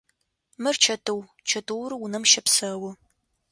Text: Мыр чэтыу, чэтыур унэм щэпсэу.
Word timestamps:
Мыр 0.63 0.75
чэтыу, 0.85 1.19
чэтыур 1.49 1.91
унэм 2.05 2.23
щэпсэу. 2.31 2.89